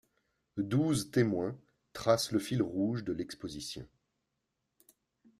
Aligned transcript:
Douze 0.57 1.11
témoins 1.11 1.55
tracent 1.93 2.31
le 2.31 2.39
fil 2.39 2.63
rouge 2.63 3.03
de 3.03 3.13
l’exposition. 3.13 3.87